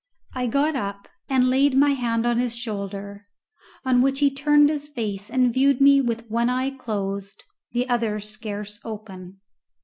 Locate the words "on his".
2.25-2.57